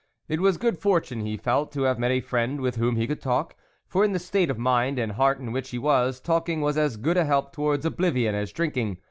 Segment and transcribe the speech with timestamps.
[0.27, 3.21] It was good fortune, he felt, to have met a friend with whom he could
[3.21, 3.55] talk,
[3.87, 6.97] for, in the state of mind and heart in which he was, talking was as
[6.97, 8.97] good a help towards oblivion as drinking.